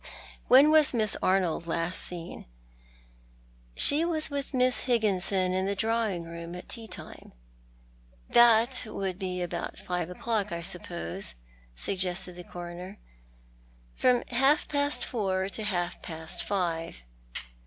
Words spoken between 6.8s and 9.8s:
time." "That would be about